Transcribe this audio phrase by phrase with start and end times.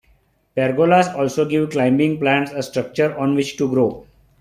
[0.57, 4.03] Pergolas also give climbing plants a structure on which to grow.